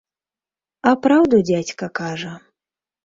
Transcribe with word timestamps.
А 0.91 0.95
праўду 1.05 1.43
дзядзька 1.49 1.91
кажа. 2.01 2.33